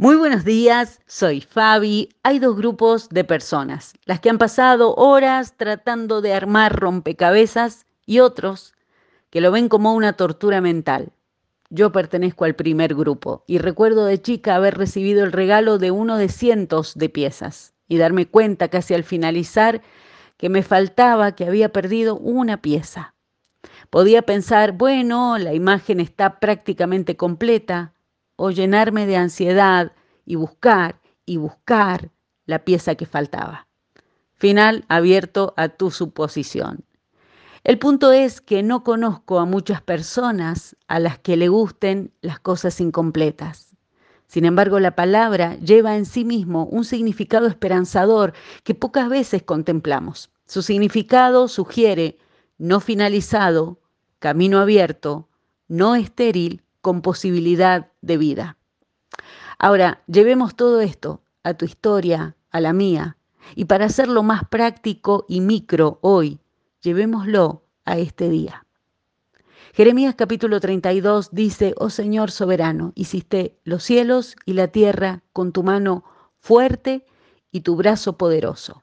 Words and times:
Muy 0.00 0.16
buenos 0.16 0.46
días, 0.46 1.02
soy 1.04 1.42
Fabi. 1.42 2.08
Hay 2.22 2.38
dos 2.38 2.56
grupos 2.56 3.10
de 3.10 3.22
personas, 3.22 3.92
las 4.06 4.18
que 4.18 4.30
han 4.30 4.38
pasado 4.38 4.94
horas 4.94 5.58
tratando 5.58 6.22
de 6.22 6.32
armar 6.32 6.74
rompecabezas 6.74 7.84
y 8.06 8.20
otros 8.20 8.72
que 9.28 9.42
lo 9.42 9.50
ven 9.50 9.68
como 9.68 9.92
una 9.92 10.14
tortura 10.14 10.62
mental. 10.62 11.12
Yo 11.68 11.92
pertenezco 11.92 12.46
al 12.46 12.56
primer 12.56 12.94
grupo 12.94 13.44
y 13.46 13.58
recuerdo 13.58 14.06
de 14.06 14.22
chica 14.22 14.54
haber 14.54 14.78
recibido 14.78 15.22
el 15.22 15.32
regalo 15.32 15.76
de 15.76 15.90
uno 15.90 16.16
de 16.16 16.30
cientos 16.30 16.94
de 16.94 17.10
piezas 17.10 17.74
y 17.86 17.98
darme 17.98 18.26
cuenta 18.26 18.68
casi 18.68 18.94
al 18.94 19.04
finalizar 19.04 19.82
que 20.38 20.48
me 20.48 20.62
faltaba, 20.62 21.32
que 21.32 21.44
había 21.44 21.74
perdido 21.74 22.16
una 22.16 22.62
pieza. 22.62 23.14
Podía 23.90 24.22
pensar, 24.22 24.72
bueno, 24.72 25.36
la 25.36 25.52
imagen 25.52 26.00
está 26.00 26.40
prácticamente 26.40 27.18
completa, 27.18 27.92
o 28.42 28.50
llenarme 28.50 29.04
de 29.04 29.18
ansiedad 29.18 29.92
y 30.24 30.36
buscar 30.36 30.98
y 31.26 31.36
buscar 31.36 32.10
la 32.46 32.64
pieza 32.64 32.94
que 32.94 33.04
faltaba. 33.04 33.68
Final 34.32 34.86
abierto 34.88 35.52
a 35.58 35.68
tu 35.68 35.90
suposición. 35.90 36.82
El 37.64 37.78
punto 37.78 38.12
es 38.12 38.40
que 38.40 38.62
no 38.62 38.82
conozco 38.82 39.40
a 39.40 39.44
muchas 39.44 39.82
personas 39.82 40.74
a 40.88 40.98
las 41.00 41.18
que 41.18 41.36
le 41.36 41.48
gusten 41.48 42.14
las 42.22 42.40
cosas 42.40 42.80
incompletas. 42.80 43.76
Sin 44.26 44.46
embargo, 44.46 44.80
la 44.80 44.96
palabra 44.96 45.56
lleva 45.56 45.98
en 45.98 46.06
sí 46.06 46.24
mismo 46.24 46.64
un 46.64 46.86
significado 46.86 47.46
esperanzador 47.46 48.32
que 48.64 48.74
pocas 48.74 49.10
veces 49.10 49.42
contemplamos. 49.42 50.30
Su 50.46 50.62
significado 50.62 51.46
sugiere 51.46 52.16
no 52.56 52.80
finalizado, 52.80 53.80
camino 54.18 54.60
abierto, 54.60 55.28
no 55.68 55.94
estéril, 55.94 56.62
con 56.80 57.02
posibilidad 57.02 57.90
de 58.00 58.16
vida. 58.16 58.56
Ahora, 59.58 60.02
llevemos 60.06 60.56
todo 60.56 60.80
esto 60.80 61.22
a 61.42 61.54
tu 61.54 61.64
historia, 61.64 62.36
a 62.50 62.60
la 62.60 62.72
mía, 62.72 63.16
y 63.54 63.66
para 63.66 63.86
hacerlo 63.86 64.22
más 64.22 64.48
práctico 64.48 65.26
y 65.28 65.40
micro 65.40 65.98
hoy, 66.02 66.40
llevémoslo 66.80 67.64
a 67.84 67.98
este 67.98 68.28
día. 68.28 68.66
Jeremías 69.72 70.14
capítulo 70.16 70.60
32 70.60 71.30
dice, 71.32 71.74
oh 71.76 71.90
Señor 71.90 72.30
soberano, 72.30 72.92
hiciste 72.96 73.58
los 73.64 73.84
cielos 73.84 74.36
y 74.44 74.54
la 74.54 74.68
tierra 74.68 75.22
con 75.32 75.52
tu 75.52 75.62
mano 75.62 76.04
fuerte 76.38 77.06
y 77.52 77.60
tu 77.60 77.76
brazo 77.76 78.16
poderoso. 78.16 78.82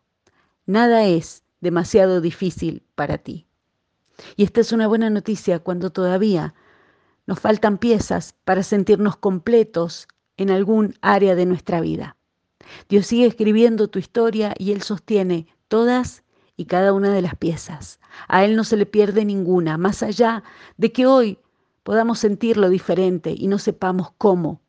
Nada 0.65 1.05
es 1.05 1.43
demasiado 1.59 2.21
difícil 2.21 2.83
para 2.95 3.17
ti. 3.17 3.47
Y 4.35 4.43
esta 4.43 4.61
es 4.61 4.71
una 4.71 4.87
buena 4.87 5.09
noticia 5.09 5.59
cuando 5.59 5.91
todavía 5.91 6.53
nos 7.27 7.39
faltan 7.39 7.77
piezas 7.77 8.33
para 8.45 8.63
sentirnos 8.63 9.17
completos 9.17 10.07
en 10.37 10.49
algún 10.49 10.95
área 11.01 11.35
de 11.35 11.45
nuestra 11.45 11.81
vida. 11.81 12.15
Dios 12.89 13.07
sigue 13.07 13.25
escribiendo 13.25 13.89
tu 13.89 13.99
historia 13.99 14.53
y 14.57 14.71
Él 14.71 14.81
sostiene 14.81 15.47
todas 15.67 16.23
y 16.55 16.65
cada 16.65 16.93
una 16.93 17.13
de 17.13 17.21
las 17.21 17.35
piezas. 17.35 17.99
A 18.27 18.43
Él 18.43 18.55
no 18.55 18.63
se 18.63 18.77
le 18.77 18.85
pierde 18.85 19.25
ninguna, 19.25 19.77
más 19.77 20.01
allá 20.03 20.43
de 20.77 20.91
que 20.91 21.05
hoy 21.05 21.39
podamos 21.83 22.19
sentirlo 22.19 22.69
diferente 22.69 23.33
y 23.37 23.47
no 23.47 23.59
sepamos 23.59 24.11
cómo. 24.17 24.61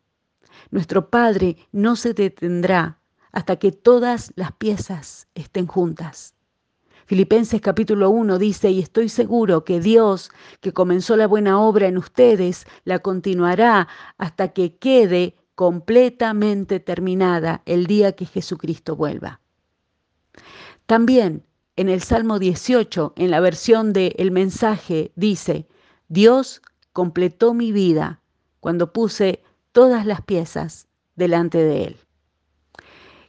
Nuestro 0.70 1.09
Padre 1.11 1.56
no 1.73 1.97
se 1.97 2.12
detendrá 2.12 2.98
hasta 3.33 3.56
que 3.56 3.73
todas 3.73 4.33
las 4.36 4.53
piezas 4.53 5.29
estén 5.34 5.67
juntas. 5.67 6.34
Filipenses 7.09 7.62
capítulo 7.62 8.11
1 8.11 8.37
dice, 8.37 8.70
y 8.70 8.81
estoy 8.81 9.09
seguro 9.09 9.64
que 9.64 9.81
Dios, 9.81 10.31
que 10.61 10.75
comenzó 10.75 11.17
la 11.17 11.27
buena 11.27 11.59
obra 11.59 11.89
en 11.89 11.97
ustedes, 11.97 12.67
la 12.84 12.98
continuará 12.98 13.89
hasta 14.19 14.48
que 14.48 14.77
quede 14.77 15.34
completamente 15.55 16.81
terminada 16.81 17.62
el 17.64 17.86
día 17.86 18.12
que 18.12 18.27
Jesucristo 18.27 18.95
vuelva. 18.95 19.41
También 20.84 21.47
en 21.77 21.89
el 21.89 22.03
Salmo 22.03 22.39
18, 22.39 23.14
en 23.17 23.31
la 23.31 23.41
versión 23.41 23.95
de 23.95 24.14
El 24.19 24.30
mensaje, 24.30 25.11
dice, 25.17 25.67
Dios 26.08 26.61
completó 26.92 27.55
mi 27.55 27.73
vida 27.73 28.20
cuando 28.61 28.92
puse 28.92 29.42
todas 29.73 30.05
las 30.05 30.20
piezas 30.20 30.89
delante 31.17 31.57
de 31.57 31.85
Él. 31.85 31.96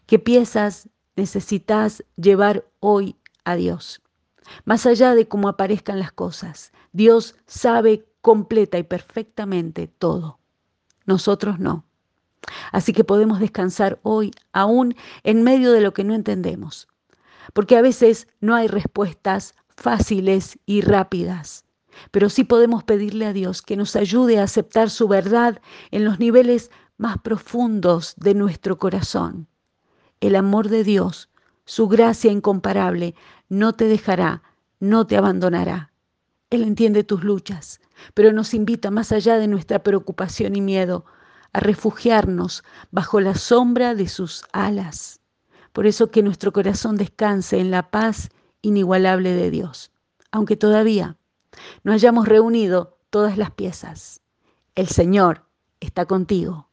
¿Qué 0.06 0.20
piezas 0.20 0.90
necesitas 1.16 2.04
llevar 2.18 2.66
hoy 2.82 3.16
a 3.52 3.56
Dios. 3.56 4.02
Más 4.66 4.86
allá 4.86 5.16
de 5.16 5.28
cómo 5.28 5.48
aparezcan 5.48 6.00
las 6.00 6.12
cosas, 6.12 6.72
Dios 6.92 7.36
sabe 7.46 8.06
completa 8.22 8.78
y 8.78 8.84
perfectamente 8.84 9.88
todo. 9.88 10.40
Nosotros 11.06 11.60
no. 11.60 11.86
Así 12.72 12.94
que 12.94 13.04
podemos 13.04 13.40
descansar 13.40 14.00
hoy 14.04 14.32
aún 14.54 14.96
en 15.24 15.44
medio 15.44 15.72
de 15.72 15.82
lo 15.82 15.94
que 15.94 16.04
no 16.04 16.14
entendemos. 16.14 16.88
Porque 17.54 17.78
a 17.78 17.82
veces 17.82 18.28
no 18.40 18.56
hay 18.56 18.68
respuestas 18.68 19.56
fáciles 19.76 20.58
y 20.66 20.82
rápidas. 20.82 21.66
Pero 22.12 22.30
sí 22.30 22.44
podemos 22.44 22.84
pedirle 22.84 23.26
a 23.26 23.34
Dios 23.34 23.62
que 23.62 23.76
nos 23.76 23.96
ayude 23.96 24.40
a 24.40 24.44
aceptar 24.44 24.90
su 24.90 25.08
verdad 25.08 25.62
en 25.92 26.06
los 26.06 26.20
niveles 26.20 26.72
más 26.98 27.18
profundos 27.20 28.14
de 28.18 28.34
nuestro 28.36 28.78
corazón. 28.78 29.48
El 30.22 30.36
amor 30.36 30.70
de 30.70 30.84
Dios 30.84 31.30
su 31.70 31.88
gracia 31.88 32.32
incomparable 32.32 33.14
no 33.50 33.74
te 33.74 33.86
dejará, 33.86 34.44
no 34.80 35.06
te 35.06 35.18
abandonará. 35.18 35.92
Él 36.50 36.64
entiende 36.64 37.04
tus 37.04 37.24
luchas, 37.24 37.82
pero 38.14 38.32
nos 38.32 38.54
invita 38.54 38.92
más 38.92 39.12
allá 39.12 39.38
de 39.38 39.48
nuestra 39.48 39.80
preocupación 39.80 40.56
y 40.56 40.62
miedo 40.62 41.06
a 41.52 41.60
refugiarnos 41.60 42.64
bajo 42.92 43.20
la 43.20 43.36
sombra 43.36 43.96
de 43.96 44.08
sus 44.08 44.46
alas. 44.54 45.20
Por 45.74 45.86
eso 45.86 46.10
que 46.12 46.24
nuestro 46.24 46.52
corazón 46.52 46.96
descanse 46.96 47.60
en 47.60 47.72
la 47.72 47.90
paz 47.90 48.30
inigualable 48.62 49.34
de 49.34 49.52
Dios, 49.52 49.92
aunque 50.32 50.56
todavía 50.56 51.18
no 51.84 51.92
hayamos 51.92 52.28
reunido 52.28 52.98
todas 53.10 53.38
las 53.38 53.52
piezas. 53.52 54.22
El 54.76 54.88
Señor 54.88 55.46
está 55.80 56.06
contigo. 56.06 56.70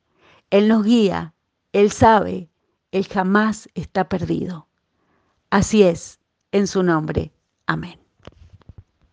Él 0.50 0.68
nos 0.68 0.84
guía, 0.84 1.34
Él 1.72 1.90
sabe, 1.90 2.50
Él 2.92 3.06
jamás 3.06 3.68
está 3.74 4.08
perdido. 4.08 4.68
Así 5.50 5.82
es, 5.82 6.20
en 6.56 6.66
su 6.66 6.82
nombre. 6.82 7.32
Amén. 7.66 8.05